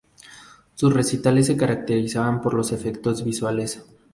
[0.73, 3.85] Sus recitales se caracterizaban por los efectos visuales.